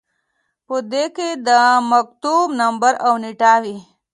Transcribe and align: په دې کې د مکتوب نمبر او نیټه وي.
په 0.67 0.75
دې 0.91 1.05
کې 1.15 1.29
د 1.47 1.49
مکتوب 1.91 2.47
نمبر 2.61 2.93
او 3.07 3.13
نیټه 3.23 3.53
وي. 3.63 3.77